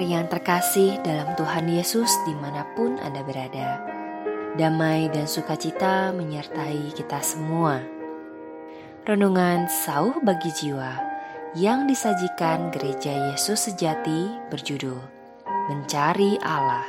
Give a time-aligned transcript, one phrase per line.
[0.00, 3.82] yang terkasih dalam Tuhan Yesus di mana pun Anda berada.
[4.54, 7.82] Damai dan sukacita menyertai kita semua.
[9.04, 10.96] Renungan Sauh bagi Jiwa
[11.58, 15.02] yang disajikan Gereja Yesus Sejati berjudul
[15.68, 16.86] Mencari Allah.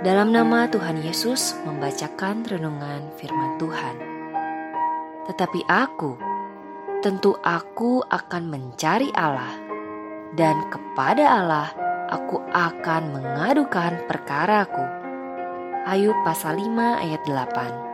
[0.00, 3.96] Dalam nama Tuhan Yesus membacakan renungan firman Tuhan.
[5.26, 6.16] Tetapi aku,
[7.02, 9.65] tentu aku akan mencari Allah
[10.34, 11.70] dan kepada Allah
[12.10, 14.82] aku akan mengadukan perkaraku.
[15.86, 17.86] Ayub pasal 5 ayat 8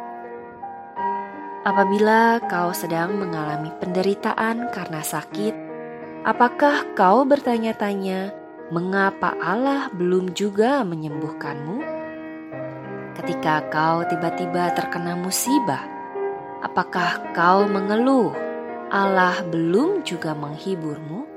[1.63, 5.55] Apabila kau sedang mengalami penderitaan karena sakit,
[6.27, 8.35] apakah kau bertanya-tanya
[8.75, 11.79] mengapa Allah belum juga menyembuhkanmu?
[13.15, 15.87] Ketika kau tiba-tiba terkena musibah,
[16.67, 18.35] apakah kau mengeluh
[18.91, 21.32] Allah belum juga menghiburmu?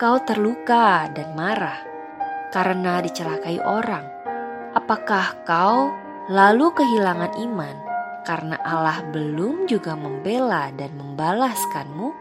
[0.00, 1.76] Kau terluka dan marah
[2.48, 4.08] karena dicelakai orang?
[4.72, 5.92] Apakah kau
[6.32, 7.76] lalu kehilangan iman
[8.24, 12.16] karena Allah belum juga membela dan membalaskanmu?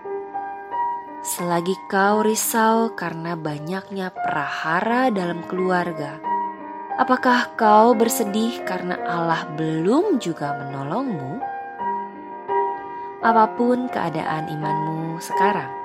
[1.23, 6.19] Selagi kau risau karena banyaknya prahara dalam keluarga,
[6.99, 11.31] apakah kau bersedih karena Allah belum juga menolongmu?
[13.23, 15.78] Apa pun keadaan imanmu sekarang,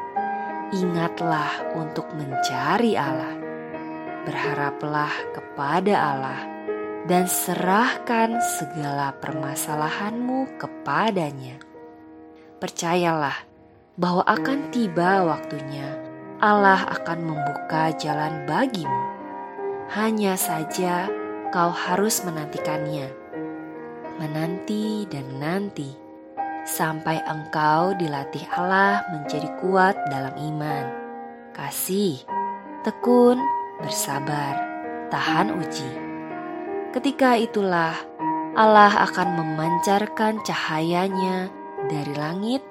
[0.73, 3.37] ingatlah untuk mencari Allah.
[4.25, 6.41] Berharaplah kepada Allah
[7.05, 11.61] dan serahkan segala permasalahanmu kepadanya.
[12.57, 13.37] Percayalah
[14.01, 16.01] bahwa akan tiba waktunya
[16.41, 19.03] Allah akan membuka jalan bagimu.
[19.93, 21.13] Hanya saja
[21.53, 23.13] kau harus menantikannya.
[24.17, 26.04] Menanti dan menanti
[26.65, 30.85] sampai engkau dilatih Allah menjadi kuat dalam iman,
[31.53, 32.25] kasih,
[32.83, 33.37] tekun,
[33.85, 34.57] bersabar,
[35.13, 35.93] tahan uji.
[36.97, 37.93] Ketika itulah
[38.57, 41.53] Allah akan memancarkan cahayanya
[41.91, 42.63] dari langit,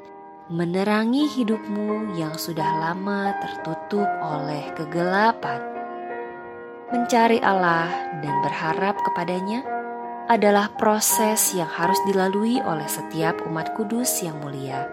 [0.50, 5.62] menerangi hidupmu yang sudah lama tertutup oleh kegelapan.
[6.94, 7.90] Mencari Allah
[8.22, 9.66] dan berharap kepadanya
[10.32, 14.88] adalah proses yang harus dilalui oleh setiap umat kudus yang mulia,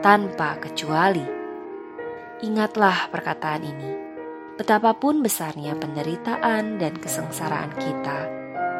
[0.00, 1.24] tanpa kecuali.
[2.40, 3.92] Ingatlah perkataan ini,
[4.56, 8.18] betapapun besarnya penderitaan dan kesengsaraan kita,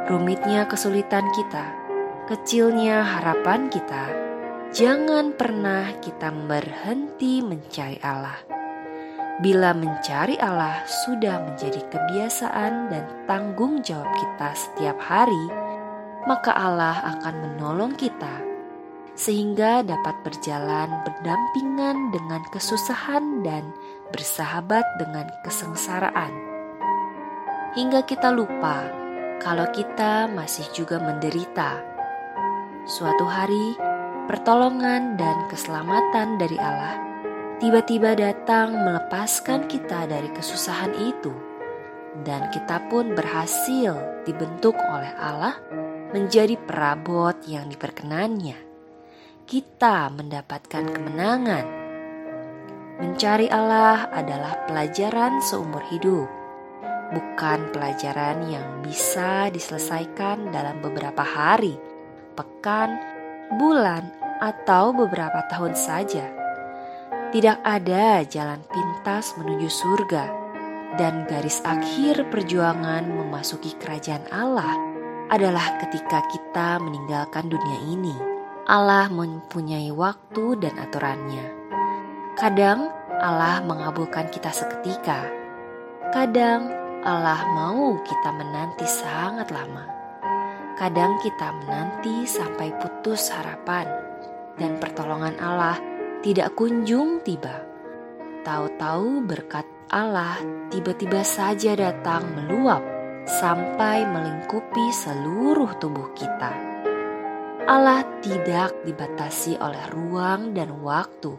[0.08, 1.76] rumitnya kesulitan kita,
[2.32, 4.08] kecilnya harapan kita,
[4.72, 8.40] jangan pernah kita berhenti mencari Allah.
[9.34, 15.63] Bila mencari Allah sudah menjadi kebiasaan dan tanggung jawab kita setiap hari,
[16.24, 18.44] maka Allah akan menolong kita
[19.14, 23.70] sehingga dapat berjalan berdampingan dengan kesusahan dan
[24.10, 26.34] bersahabat dengan kesengsaraan.
[27.78, 28.90] Hingga kita lupa
[29.38, 31.78] kalau kita masih juga menderita.
[32.84, 33.78] Suatu hari,
[34.26, 37.04] pertolongan dan keselamatan dari Allah
[37.62, 41.32] tiba-tiba datang melepaskan kita dari kesusahan itu,
[42.26, 43.94] dan kita pun berhasil
[44.26, 45.56] dibentuk oleh Allah
[46.14, 48.54] menjadi perabot yang diperkenannya.
[49.50, 51.66] Kita mendapatkan kemenangan.
[53.02, 56.30] Mencari Allah adalah pelajaran seumur hidup,
[57.10, 61.74] bukan pelajaran yang bisa diselesaikan dalam beberapa hari,
[62.38, 62.94] pekan,
[63.58, 66.30] bulan, atau beberapa tahun saja.
[67.34, 70.24] Tidak ada jalan pintas menuju surga,
[70.94, 74.93] dan garis akhir perjuangan memasuki kerajaan Allah
[75.32, 78.16] adalah ketika kita meninggalkan dunia ini.
[78.64, 81.46] Allah mempunyai waktu dan aturannya.
[82.36, 82.88] Kadang
[83.20, 85.28] Allah mengabulkan kita seketika.
[86.12, 86.72] Kadang
[87.04, 89.84] Allah mau kita menanti sangat lama.
[90.80, 93.86] Kadang kita menanti sampai putus harapan
[94.56, 95.76] dan pertolongan Allah
[96.24, 97.62] tidak kunjung tiba.
[98.42, 100.40] Tahu-tahu berkat Allah
[100.72, 102.93] tiba-tiba saja datang meluap
[103.24, 106.52] sampai melingkupi seluruh tubuh kita.
[107.64, 111.32] Allah tidak dibatasi oleh ruang dan waktu.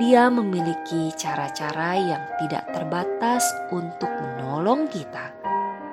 [0.00, 5.36] Dia memiliki cara-cara yang tidak terbatas untuk menolong kita,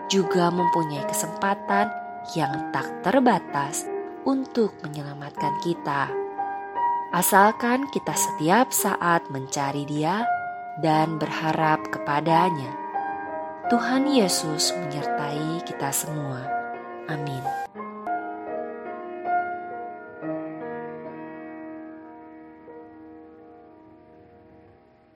[0.07, 1.91] juga mempunyai kesempatan
[2.31, 3.83] yang tak terbatas
[4.23, 6.07] untuk menyelamatkan kita.
[7.11, 10.23] Asalkan kita setiap saat mencari Dia
[10.79, 12.88] dan berharap kepadanya.
[13.69, 16.41] Tuhan Yesus menyertai kita semua.
[17.05, 17.45] Amin.